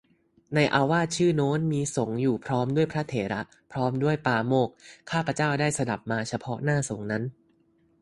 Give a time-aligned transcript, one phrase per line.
[0.55, 4.73] ในอาวาสชื่อโน้น มีสงฆ์อยู่พร้อมด้วยพระเถระ พร้อมด้วยปาโมกข์
[5.11, 7.23] ข้าพเจ้าได้สดับมาเฉพาะหน้าสงฆ์นั้น